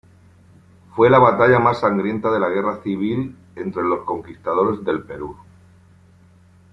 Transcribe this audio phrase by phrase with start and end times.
[0.95, 5.37] Fue la batalla más sangrienta de la Guerra civil entre los conquistadores del Perú.